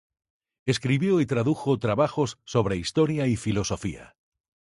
Escribió 0.65 1.21
y 1.21 1.27
tradujo 1.27 1.77
trabajos 1.77 2.39
sobre 2.43 2.75
historia 2.75 3.27
y 3.27 3.35
filosofía. 3.37 4.15